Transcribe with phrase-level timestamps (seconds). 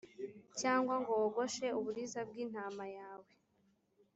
[0.59, 3.31] cyangwa ngo wogoshe uburiza bw’intama yawe.